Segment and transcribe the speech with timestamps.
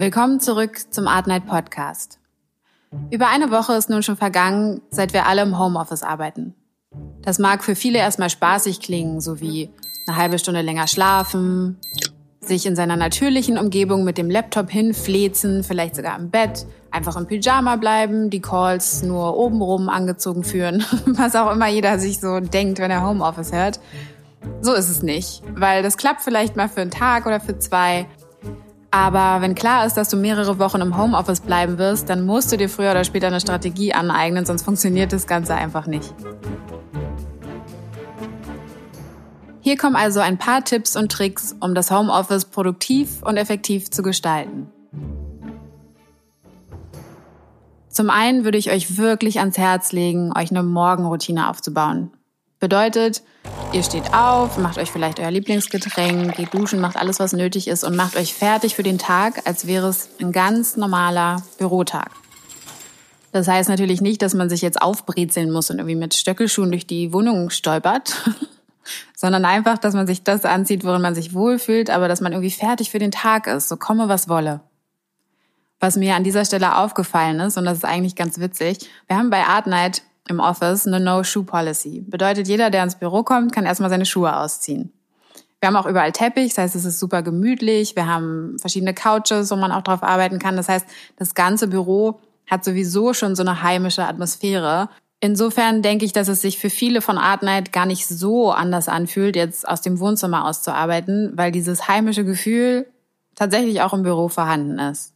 [0.00, 2.20] Willkommen zurück zum Art Night Podcast.
[3.10, 6.54] Über eine Woche ist nun schon vergangen, seit wir alle im Homeoffice arbeiten.
[7.20, 9.68] Das mag für viele erstmal spaßig klingen, so wie
[10.08, 11.76] eine halbe Stunde länger schlafen,
[12.40, 17.26] sich in seiner natürlichen Umgebung mit dem Laptop hinflezen, vielleicht sogar im Bett, einfach im
[17.26, 22.78] Pyjama bleiben, die Calls nur obenrum angezogen führen, was auch immer jeder sich so denkt,
[22.78, 23.80] wenn er Homeoffice hört.
[24.62, 28.06] So ist es nicht, weil das klappt vielleicht mal für einen Tag oder für zwei.
[28.92, 32.56] Aber wenn klar ist, dass du mehrere Wochen im Homeoffice bleiben wirst, dann musst du
[32.56, 36.12] dir früher oder später eine Strategie aneignen, sonst funktioniert das Ganze einfach nicht.
[39.60, 44.02] Hier kommen also ein paar Tipps und Tricks, um das Homeoffice produktiv und effektiv zu
[44.02, 44.72] gestalten.
[47.90, 52.10] Zum einen würde ich euch wirklich ans Herz legen, euch eine Morgenroutine aufzubauen.
[52.60, 53.22] Bedeutet,
[53.72, 57.84] ihr steht auf, macht euch vielleicht euer Lieblingsgetränk, geht duschen, macht alles, was nötig ist
[57.84, 62.10] und macht euch fertig für den Tag, als wäre es ein ganz normaler Bürotag.
[63.32, 66.86] Das heißt natürlich nicht, dass man sich jetzt aufbrezeln muss und irgendwie mit Stöckelschuhen durch
[66.86, 68.30] die Wohnung stolpert.
[69.16, 72.50] sondern einfach, dass man sich das anzieht, worin man sich wohlfühlt, aber dass man irgendwie
[72.50, 74.60] fertig für den Tag ist, so komme was wolle.
[75.78, 79.30] Was mir an dieser Stelle aufgefallen ist, und das ist eigentlich ganz witzig, wir haben
[79.30, 82.04] bei Art Night im Office eine No-Shoe-Policy.
[82.08, 84.92] Bedeutet, jeder, der ins Büro kommt, kann erstmal seine Schuhe ausziehen.
[85.60, 87.94] Wir haben auch überall Teppich, das heißt, es ist super gemütlich.
[87.94, 90.56] Wir haben verschiedene Couches, wo man auch drauf arbeiten kann.
[90.56, 90.86] Das heißt,
[91.18, 92.20] das ganze Büro
[92.50, 94.88] hat sowieso schon so eine heimische Atmosphäre.
[95.20, 98.88] Insofern denke ich, dass es sich für viele von Art Night gar nicht so anders
[98.88, 102.86] anfühlt, jetzt aus dem Wohnzimmer auszuarbeiten, weil dieses heimische Gefühl
[103.34, 105.12] tatsächlich auch im Büro vorhanden ist.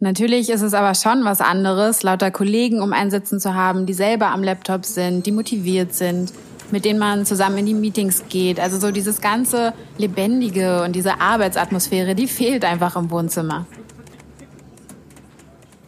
[0.00, 3.94] Natürlich ist es aber schon was anderes, lauter Kollegen um einen sitzen zu haben, die
[3.94, 6.32] selber am Laptop sind, die motiviert sind,
[6.70, 8.60] mit denen man zusammen in die Meetings geht.
[8.60, 13.66] Also so dieses ganze Lebendige und diese Arbeitsatmosphäre, die fehlt einfach im Wohnzimmer.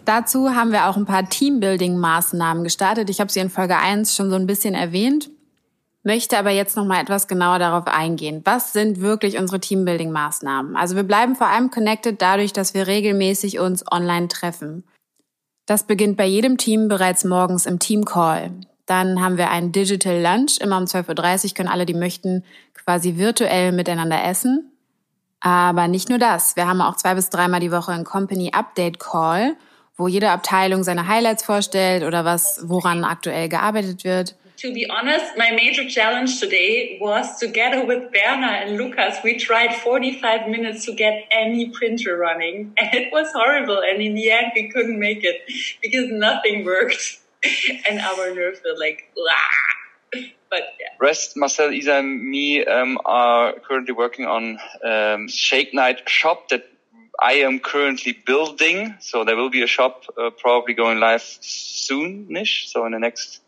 [0.06, 3.10] Dazu haben wir auch ein paar Teambuilding-Maßnahmen gestartet.
[3.10, 5.31] Ich habe sie in Folge 1 schon so ein bisschen erwähnt,
[6.06, 8.41] möchte aber jetzt noch mal etwas genauer darauf eingehen.
[8.44, 10.75] Was sind wirklich unsere Teambuilding-Maßnahmen?
[10.77, 14.84] Also wir bleiben vor allem connected dadurch, dass wir regelmäßig uns online treffen.
[15.67, 18.53] Das beginnt bei jedem Team bereits morgens im Team-Call.
[18.87, 20.59] Dann haben wir einen Digital Lunch.
[20.61, 24.71] Immer um 12.30 Uhr können alle, die möchten, quasi virtuell miteinander essen.
[25.41, 26.56] Aber nicht nur das.
[26.56, 29.56] Wir haben auch zwei bis dreimal die Woche einen Company Update Call
[29.97, 34.37] wo jede Abteilung seine Highlights vorstellt oder was, woran aktuell gearbeitet wird.
[34.59, 39.77] To be honest, my major challenge today was together with Berna and Lucas, we tried
[39.77, 42.72] 45 minutes to get any printer running.
[42.81, 43.81] And it was horrible.
[43.81, 45.43] And in the end, we couldn't make it
[45.83, 47.21] because nothing worked.
[47.89, 50.21] And our nerves were like, Wah!
[50.50, 50.88] but yeah.
[50.99, 56.65] Rest, Marcel, Isa, and me um, are currently working on um, Shake Night Shop that
[57.23, 58.94] I am currently building.
[59.00, 62.69] So there will be a shop uh, probably going live soonish.
[62.69, 63.41] So in the next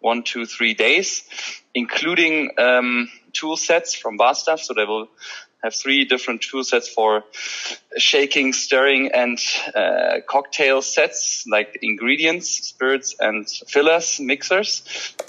[0.00, 1.24] one, two, three days,
[1.74, 4.60] including um, tool sets from Bar Stuff.
[4.60, 5.08] So they will
[5.62, 7.24] have three different tool sets for
[7.96, 9.38] shaking, stirring, and
[9.74, 14.82] uh, cocktail sets like ingredients, spirits, and fillers, mixers.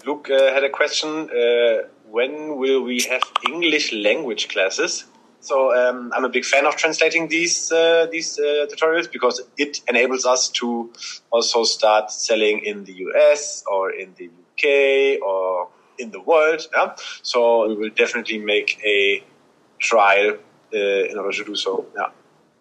[0.05, 1.29] Luke uh, had a question.
[1.29, 5.05] Uh, when will we have English language classes?
[5.41, 9.81] So um, I'm a big fan of translating these uh, these uh, tutorials because it
[9.87, 10.93] enables us to
[11.31, 14.29] also start selling in the US or in the
[14.63, 16.61] UK or in the world.
[16.75, 16.95] Yeah?
[17.21, 19.23] So we will definitely make a
[19.79, 20.37] trial
[20.73, 21.85] uh, in order to do so.
[21.95, 22.07] Yeah.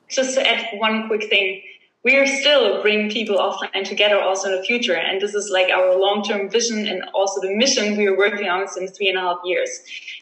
[0.08, 1.62] Just to add one quick thing,
[2.02, 4.96] we are still bringing people offline together also in the future.
[4.96, 8.66] And this is like our long-term vision and also the mission we are working on
[8.68, 9.70] since three and a half years.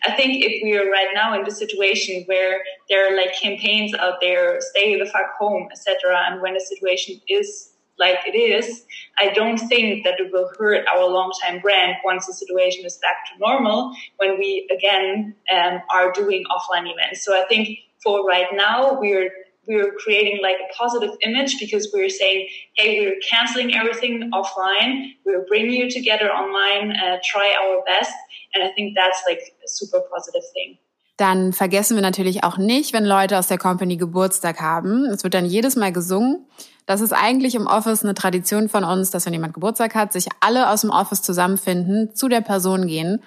[0.04, 3.94] I think if we are right now in the situation where there are like campaigns
[3.94, 5.96] out there, stay the fuck home, etc.,
[6.26, 8.84] and when the situation is like it is,
[9.18, 13.26] I don't think that it will hurt our long-time brand once the situation is back
[13.32, 17.24] to normal when we again um, are doing offline events.
[17.24, 19.30] So I think for right now, we're
[19.66, 25.12] we're creating like a positive image because we're saying, hey, we're canceling everything offline.
[25.26, 28.14] We're bringing you together online, uh, try our best.
[28.54, 30.78] And I think that's like a super positive thing.
[31.18, 35.04] Dann vergessen wir natürlich auch nicht, wenn Leute aus der Company Geburtstag haben.
[35.06, 36.46] Es wird dann jedes Mal gesungen.
[36.88, 40.26] Das ist eigentlich im Office eine Tradition von uns, dass wenn jemand Geburtstag hat, sich
[40.40, 43.22] alle aus dem Office zusammenfinden, zu der Person gehen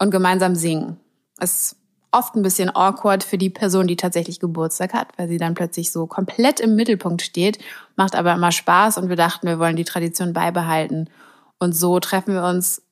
[0.00, 0.98] und gemeinsam singen.
[1.38, 1.76] Es
[2.10, 5.92] oft ein bisschen awkward für die Person, die tatsächlich Geburtstag hat, weil sie dann plötzlich
[5.92, 7.60] so komplett im Mittelpunkt steht,
[7.94, 11.08] macht aber immer Spaß und wir dachten, wir wollen die Tradition beibehalten.
[11.60, 12.82] Und so treffen wir uns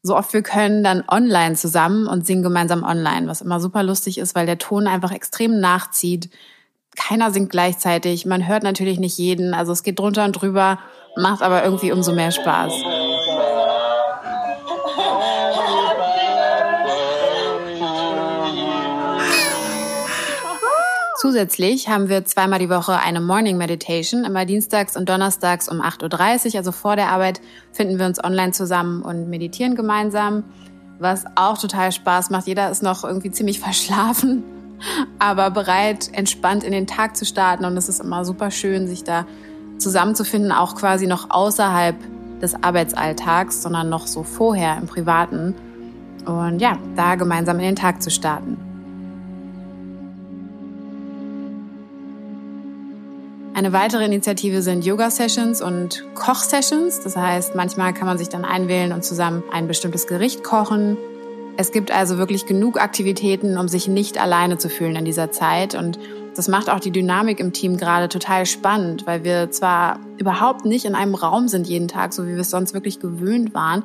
[0.00, 4.16] so oft wir können dann online zusammen und singen gemeinsam online, was immer super lustig
[4.16, 6.30] ist, weil der Ton einfach extrem nachzieht.
[6.98, 8.26] Keiner singt gleichzeitig.
[8.26, 9.54] Man hört natürlich nicht jeden.
[9.54, 10.78] Also es geht drunter und drüber,
[11.16, 12.72] macht aber irgendwie umso mehr Spaß.
[21.20, 26.50] Zusätzlich haben wir zweimal die Woche eine Morning Meditation, immer dienstags und donnerstags um 8.30
[26.50, 26.58] Uhr.
[26.58, 27.40] Also vor der Arbeit
[27.72, 30.44] finden wir uns online zusammen und meditieren gemeinsam,
[31.00, 32.46] was auch total Spaß macht.
[32.46, 34.44] Jeder ist noch irgendwie ziemlich verschlafen,
[35.18, 37.64] aber bereit, entspannt in den Tag zu starten.
[37.64, 39.26] Und es ist immer super schön, sich da
[39.78, 41.96] zusammenzufinden, auch quasi noch außerhalb
[42.40, 45.54] des Arbeitsalltags, sondern noch so vorher im Privaten.
[46.24, 48.56] Und ja, da gemeinsam in den Tag zu starten.
[53.54, 57.00] Eine weitere Initiative sind Yoga-Sessions und Koch-Sessions.
[57.00, 60.96] Das heißt, manchmal kann man sich dann einwählen und zusammen ein bestimmtes Gericht kochen.
[61.60, 65.74] Es gibt also wirklich genug Aktivitäten, um sich nicht alleine zu fühlen in dieser Zeit.
[65.74, 65.98] Und
[66.36, 70.84] das macht auch die Dynamik im Team gerade total spannend, weil wir zwar überhaupt nicht
[70.84, 73.82] in einem Raum sind jeden Tag, so wie wir es sonst wirklich gewöhnt waren,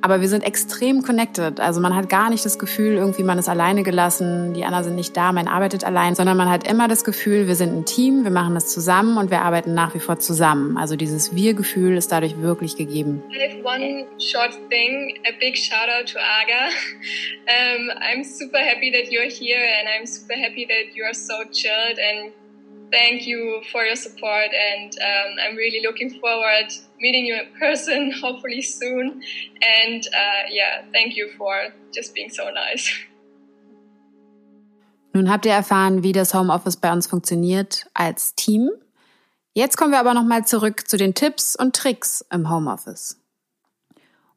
[0.00, 1.60] aber wir sind extrem connected.
[1.60, 4.94] Also man hat gar nicht das Gefühl, irgendwie man ist alleine gelassen, die anderen sind
[4.94, 8.24] nicht da, man arbeitet allein, sondern man hat immer das Gefühl, wir sind ein Team,
[8.24, 10.76] wir machen das zusammen und wir arbeiten nach wie vor zusammen.
[10.76, 13.22] Also dieses Wir-Gefühl ist dadurch wirklich gegeben.
[13.30, 16.68] I have one short thing, a big shout out to Aga.
[17.48, 21.32] Um, I'm super happy that you're here and I'm super happy that you are so
[21.50, 22.32] chilled and
[22.90, 28.12] thank you for your support and um, I'm really looking forward meeting you in person
[28.22, 29.22] hopefully soon
[29.62, 32.90] and uh, yeah thank you for just being so nice.
[35.14, 38.70] Nun habt ihr erfahren, wie das Homeoffice bei uns funktioniert als Team.
[39.52, 43.18] Jetzt kommen wir aber nochmal zurück zu den Tipps und Tricks im Homeoffice.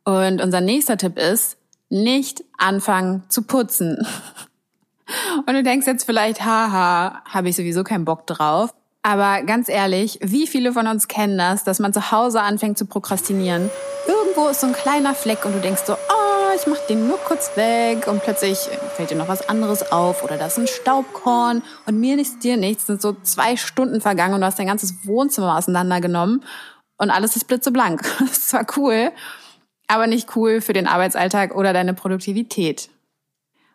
[0.03, 1.57] Und unser nächster Tipp ist,
[1.89, 4.07] nicht anfangen zu putzen.
[5.45, 8.71] Und du denkst jetzt vielleicht, haha, habe ich sowieso keinen Bock drauf.
[9.03, 12.85] Aber ganz ehrlich, wie viele von uns kennen das, dass man zu Hause anfängt zu
[12.85, 13.71] prokrastinieren?
[14.07, 17.17] Irgendwo ist so ein kleiner Fleck und du denkst so, oh, ich mach den nur
[17.17, 18.57] kurz weg und plötzlich
[18.95, 22.57] fällt dir noch was anderes auf oder da ist ein Staubkorn und mir nichts, dir
[22.57, 22.87] nichts.
[22.87, 26.43] sind so zwei Stunden vergangen und du hast dein ganzes Wohnzimmer auseinandergenommen
[26.97, 28.01] und alles ist blitzeblank.
[28.19, 29.11] Das ist zwar cool,
[29.87, 32.89] aber nicht cool für den Arbeitsalltag oder deine Produktivität.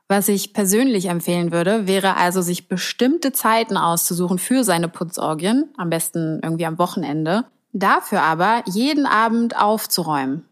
[0.08, 5.90] Was ich persönlich empfehlen würde, wäre also, sich bestimmte Zeiten auszusuchen für seine Putzorgien, am
[5.90, 7.44] besten irgendwie am Wochenende.
[7.72, 10.44] Dafür aber jeden Abend aufzuräumen.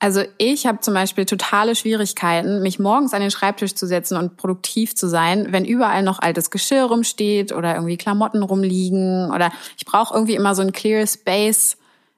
[0.00, 4.36] Also ich habe zum Beispiel totale Schwierigkeiten, mich morgens an den Schreibtisch zu setzen und
[4.36, 9.86] produktiv zu sein, wenn überall noch altes Geschirr rumsteht oder irgendwie Klamotten rumliegen oder ich
[9.86, 11.76] brauche irgendwie immer so ein clear Space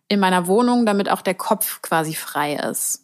[0.09, 3.03] in meiner Wohnung, damit auch der Kopf quasi frei ist.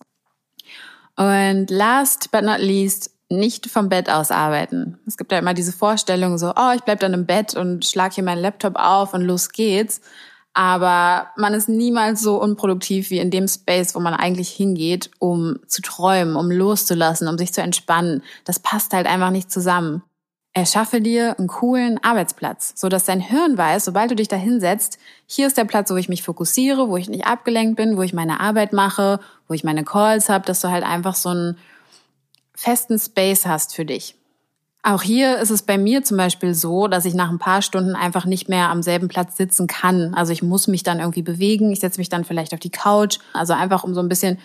[1.16, 4.98] Und last but not least, nicht vom Bett aus arbeiten.
[5.06, 8.12] Es gibt ja immer diese Vorstellung so, oh, ich bleib dann im Bett und schlag
[8.12, 10.00] hier meinen Laptop auf und los geht's.
[10.54, 15.58] Aber man ist niemals so unproduktiv wie in dem Space, wo man eigentlich hingeht, um
[15.66, 18.22] zu träumen, um loszulassen, um sich zu entspannen.
[18.44, 20.02] Das passt halt einfach nicht zusammen.
[20.54, 24.96] Erschaffe dir einen coolen Arbeitsplatz, so dass dein Hirn weiß, sobald du dich da hinsetzt,
[25.26, 28.14] hier ist der Platz, wo ich mich fokussiere, wo ich nicht abgelenkt bin, wo ich
[28.14, 31.58] meine Arbeit mache, wo ich meine Calls habe, dass du halt einfach so ein
[32.56, 34.16] festen Space hast für dich.
[34.82, 37.96] Auch hier ist es bei mir zum Beispiel so, dass ich nach ein paar Stunden
[37.96, 40.14] einfach nicht mehr am selben Platz sitzen kann.
[40.14, 41.72] Also ich muss mich dann irgendwie bewegen.
[41.72, 43.18] Ich setze mich dann vielleicht auf die Couch.
[43.32, 44.38] Also einfach um so ein bisschen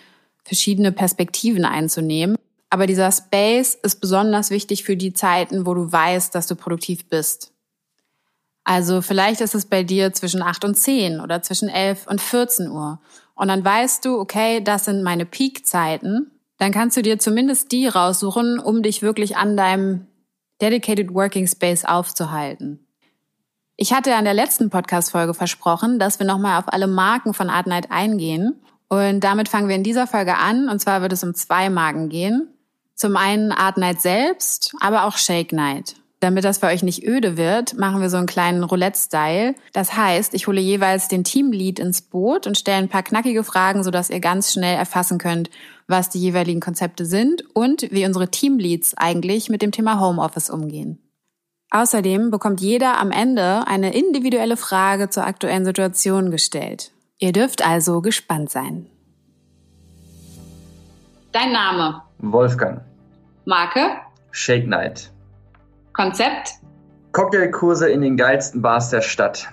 [0.43, 2.37] verschiedene Perspektiven einzunehmen.
[2.71, 7.07] Aber dieser Space ist besonders wichtig für die Zeiten, wo du weißt, dass du produktiv
[7.07, 7.51] bist.
[8.63, 12.67] Also vielleicht ist es bei dir zwischen 8 und 10 oder zwischen 11 und 14
[12.69, 12.99] Uhr.
[13.35, 17.87] Und dann weißt du, okay, das sind meine Peak-Zeiten dann kannst du dir zumindest die
[17.87, 20.05] raussuchen, um dich wirklich an deinem
[20.61, 22.85] Dedicated Working Space aufzuhalten.
[23.77, 27.65] Ich hatte an der letzten Podcast-Folge versprochen, dass wir nochmal auf alle Marken von Art
[27.65, 28.61] Night eingehen.
[28.89, 30.69] Und damit fangen wir in dieser Folge an.
[30.69, 32.53] Und zwar wird es um zwei Marken gehen.
[32.93, 35.95] Zum einen Art Night selbst, aber auch Shake Night.
[36.21, 39.55] Damit das für euch nicht öde wird, machen wir so einen kleinen Roulette-Style.
[39.73, 43.83] Das heißt, ich hole jeweils den Teamlead ins Boot und stelle ein paar knackige Fragen,
[43.83, 45.49] sodass ihr ganz schnell erfassen könnt,
[45.87, 50.99] was die jeweiligen Konzepte sind und wie unsere Teamleads eigentlich mit dem Thema Homeoffice umgehen.
[51.71, 56.91] Außerdem bekommt jeder am Ende eine individuelle Frage zur aktuellen Situation gestellt.
[57.17, 58.85] Ihr dürft also gespannt sein.
[61.31, 62.03] Dein Name?
[62.19, 62.81] Wolfgang.
[63.45, 63.97] Marke?
[64.29, 65.09] Shake Night.
[65.93, 66.53] Konzept?
[67.11, 69.49] Cocktailkurse in den geilsten Bars der Stadt.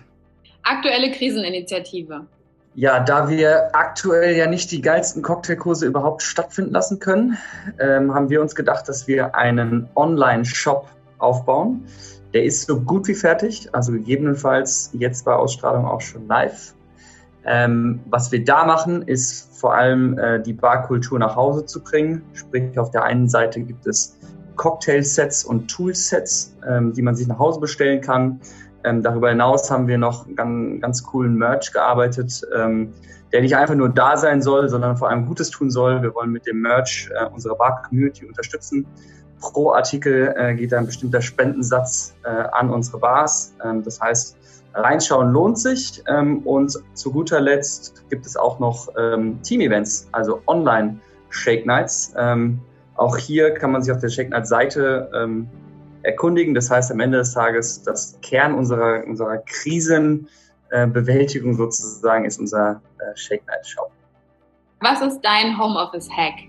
[0.62, 2.26] Aktuelle Kriseninitiative.
[2.75, 7.37] Ja, da wir aktuell ja nicht die geilsten Cocktailkurse überhaupt stattfinden lassen können,
[7.80, 11.85] ähm, haben wir uns gedacht, dass wir einen Online-Shop aufbauen,
[12.35, 16.75] Der ist so gut wie fertig, also gegebenenfalls jetzt bei Ausstrahlung auch schon live.
[17.45, 22.23] Ähm, was wir da machen, ist vor allem äh, die Barkultur nach Hause zu bringen.
[22.35, 24.18] Sprich, auf der einen Seite gibt es
[24.59, 28.41] Cocktail-Sets und Tool-Sets, ähm, die man sich nach Hause bestellen kann.
[28.85, 32.93] Ähm, darüber hinaus haben wir noch ganz, ganz coolen Merch gearbeitet, ähm,
[33.33, 36.03] der nicht einfach nur da sein soll, sondern vor allem Gutes tun soll.
[36.03, 38.87] Wir wollen mit dem Merch äh, unsere Bar-Community unterstützen.
[39.41, 43.55] Pro Artikel äh, geht ein bestimmter Spendensatz äh, an unsere Bars.
[43.65, 44.37] Ähm, das heißt,
[44.75, 46.03] reinschauen lohnt sich.
[46.09, 52.15] Ähm, und zu guter Letzt gibt es auch noch ähm, Team-Events, also Online-Shake Nights.
[52.99, 55.49] Auch hier kann man sich auf der Shake Night Seite ähm,
[56.02, 56.52] erkundigen.
[56.52, 62.83] Das heißt, am Ende des Tages, das Kern unserer, unserer Krisenbewältigung äh, sozusagen ist unser
[62.99, 63.93] äh, Shake Night Shop.
[64.81, 66.49] Was ist dein Homeoffice-Hack?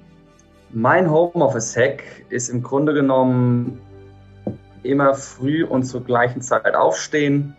[0.71, 3.79] Mein Homeoffice-Hack ist im Grunde genommen
[4.81, 7.55] immer früh und zur gleichen Zeit aufstehen,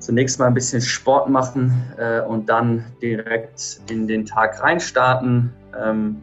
[0.00, 5.50] zunächst mal ein bisschen Sport machen äh, und dann direkt in den Tag reinstarten.
[5.78, 6.20] Ähm,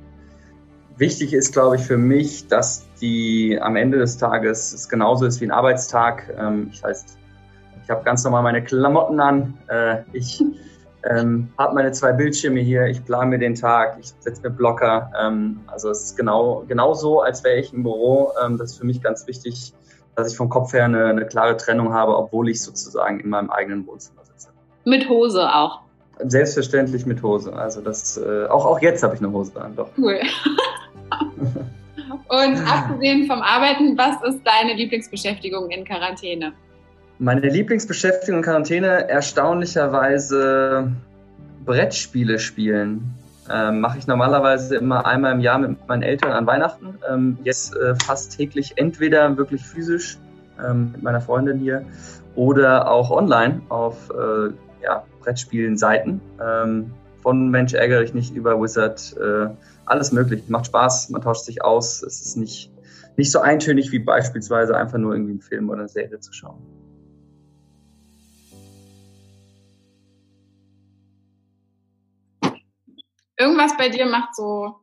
[0.97, 5.41] wichtig ist, glaube ich, für mich, dass die am Ende des Tages es genauso ist
[5.41, 6.33] wie ein Arbeitstag.
[6.37, 7.17] Ähm, das heißt,
[7.83, 9.57] ich habe ganz normal meine Klamotten an.
[9.67, 10.43] Äh, ich
[11.07, 12.87] ähm, habe meine zwei Bildschirme hier.
[12.87, 13.97] Ich plane mir den Tag.
[13.99, 15.11] Ich setze mir Blocker.
[15.19, 18.31] Ähm, also es ist genau, genau so, als wäre ich im Büro.
[18.43, 19.73] Ähm, das ist für mich ganz wichtig,
[20.15, 23.51] dass ich vom Kopf her eine, eine klare Trennung habe, obwohl ich sozusagen in meinem
[23.51, 24.49] eigenen Wohnzimmer sitze.
[24.85, 25.81] Mit Hose auch.
[26.19, 27.53] Selbstverständlich mit Hose.
[27.53, 29.89] Also das äh, auch, auch jetzt habe ich eine Hose an, doch.
[29.97, 30.19] Cool.
[32.27, 36.53] Und abgesehen vom Arbeiten, was ist deine Lieblingsbeschäftigung in Quarantäne?
[37.19, 40.91] Meine Lieblingsbeschäftigung in Quarantäne erstaunlicherweise
[41.65, 43.13] Brettspiele spielen.
[43.49, 46.97] Ähm, Mache ich normalerweise immer einmal im Jahr mit meinen Eltern an Weihnachten.
[47.09, 50.17] Ähm, jetzt äh, fast täglich entweder wirklich physisch
[50.63, 51.85] ähm, mit meiner Freundin hier
[52.35, 54.51] oder auch online auf äh,
[54.83, 56.19] ja, Brettspielen-Seiten.
[56.41, 56.91] Ähm,
[57.25, 59.48] von Mensch ärgere ich nicht über Wizard, äh,
[59.88, 60.44] alles möglich.
[60.48, 62.03] Macht Spaß, man tauscht sich aus.
[62.03, 62.72] Es ist nicht,
[63.17, 66.62] nicht so eintönig wie beispielsweise einfach nur irgendwie einen Film oder eine Serie zu schauen.
[73.39, 74.75] Irgendwas bei dir macht so.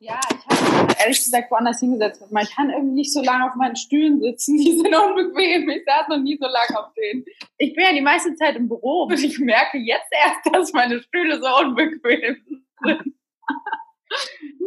[0.00, 2.22] Ja, ich habe ehrlich gesagt woanders hingesetzt.
[2.30, 4.56] Man kann irgendwie nicht so lange auf meinen Stühlen sitzen.
[4.58, 5.68] Die sind unbequem.
[5.68, 7.24] Ich saß noch nie so lange auf denen.
[7.58, 11.02] Ich bin ja die meiste Zeit im Büro und ich merke jetzt erst, dass meine
[11.02, 12.36] Stühle so unbequem
[12.84, 13.14] sind.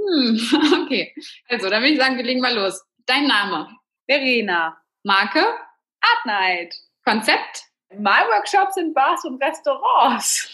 [0.10, 1.14] Hm, okay.
[1.48, 2.84] Also, dann würde ich sagen, wir legen mal los.
[3.06, 3.70] Dein Name?
[4.06, 4.78] Verena.
[5.04, 5.40] Marke?
[5.40, 6.76] Art Night.
[7.06, 7.67] Konzept?
[7.96, 10.50] My Workshops in Bars und Restaurants.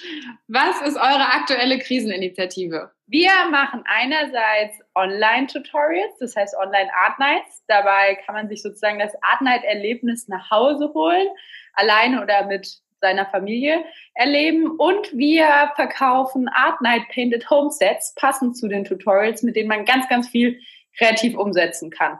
[0.47, 2.91] Was ist eure aktuelle Kriseninitiative?
[3.07, 7.63] Wir machen einerseits Online-Tutorials, das heißt Online-Art Nights.
[7.67, 11.27] Dabei kann man sich sozusagen das Art Night-Erlebnis nach Hause holen,
[11.73, 14.67] alleine oder mit seiner Familie erleben.
[14.77, 19.85] Und wir verkaufen Art Night Painted Home Sets, passend zu den Tutorials, mit denen man
[19.85, 20.59] ganz, ganz viel
[20.97, 22.19] kreativ umsetzen kann.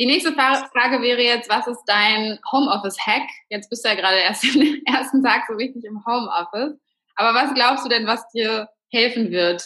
[0.00, 3.28] Die nächste Frage wäre jetzt, was ist dein Homeoffice-Hack?
[3.48, 6.76] Jetzt bist du ja gerade erst den ersten Tag so richtig im Homeoffice.
[7.14, 9.62] Aber was glaubst du denn, was dir helfen wird?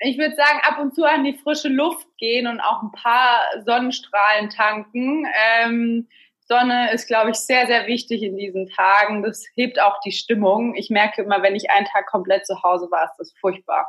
[0.00, 3.40] Ich würde sagen, ab und zu an die frische Luft gehen und auch ein paar
[3.64, 5.26] Sonnenstrahlen tanken.
[5.62, 6.08] Ähm,
[6.40, 9.22] Sonne ist, glaube ich, sehr, sehr wichtig in diesen Tagen.
[9.22, 10.74] Das hebt auch die Stimmung.
[10.74, 13.88] Ich merke immer, wenn ich einen Tag komplett zu Hause war, ist das furchtbar.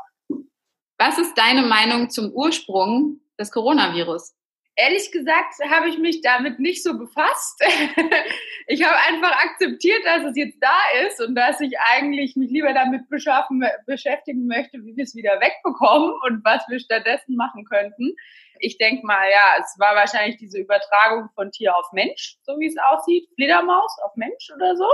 [0.97, 4.33] Was ist deine Meinung zum Ursprung des Coronavirus?
[4.79, 7.61] Ehrlich gesagt habe ich mich damit nicht so befasst.
[8.67, 12.73] ich habe einfach akzeptiert, dass es jetzt da ist und dass ich eigentlich mich lieber
[12.73, 18.15] damit beschäftigen möchte, wie wir es wieder wegbekommen und was wir stattdessen machen könnten.
[18.59, 22.67] Ich denke mal, ja, es war wahrscheinlich diese Übertragung von Tier auf Mensch, so wie
[22.67, 23.27] es aussieht.
[23.35, 24.87] Fledermaus auf Mensch oder so.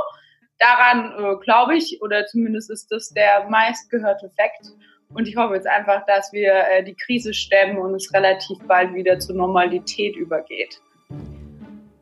[0.58, 4.72] Daran äh, glaube ich, oder zumindest ist das der meistgehörte Fakt.
[5.14, 8.94] Und ich hoffe jetzt einfach, dass wir äh, die Krise stemmen und es relativ bald
[8.94, 10.82] wieder zur Normalität übergeht.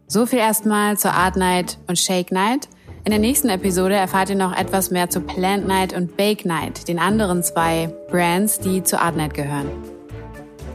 [0.08, 2.68] So viel erstmal zur Art Night und Shake Night.
[3.06, 6.88] In der nächsten Episode erfahrt ihr noch etwas mehr zu Plant Night und Bake Night,
[6.88, 9.70] den anderen zwei Brands, die zu Art Night gehören.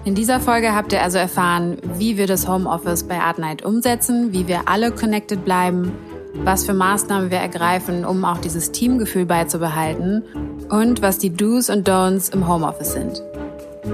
[0.05, 4.33] In dieser Folge habt ihr also erfahren, wie wir das Homeoffice bei Art Night umsetzen,
[4.33, 5.95] wie wir alle connected bleiben,
[6.35, 10.25] was für Maßnahmen wir ergreifen, um auch dieses Teamgefühl beizubehalten
[10.71, 13.23] und was die Do's und Don'ts im Homeoffice sind.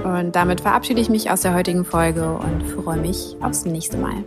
[0.03, 4.23] Und damit verabschiede ich mich aus der heutigen Folge und freue mich aufs nächste Mal.